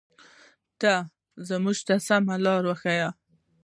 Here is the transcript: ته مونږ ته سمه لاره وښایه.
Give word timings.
ته 0.79 0.91
مونږ 1.63 1.79
ته 1.87 1.95
سمه 2.07 2.35
لاره 2.45 2.65
وښایه. 2.69 3.09